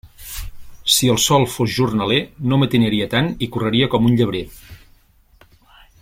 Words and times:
Si 0.93 1.09
el 1.15 1.19
sol 1.25 1.43
fos 1.55 1.75
jornaler, 1.75 2.19
no 2.53 2.59
matinaria 2.63 3.09
tant 3.15 3.29
i 3.49 3.53
correria 3.57 3.91
com 3.95 4.09
un 4.13 4.19
llebrer. 4.21 4.45